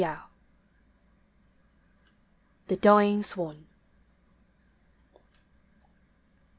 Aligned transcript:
323 0.01 0.33
THE 2.69 2.75
DYING 2.75 3.21
SWAN. 3.21 3.65